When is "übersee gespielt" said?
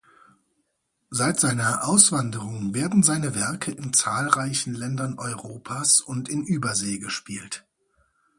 6.43-7.67